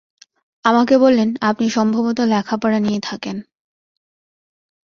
আমাকে 0.65 0.95
বললেন, 0.97 1.29
আপনি 1.41 1.65
সম্ভবত 1.69 2.19
লেখাপড়া 2.21 2.79
নিয়ে 2.79 2.99
থাকেন। 3.03 3.37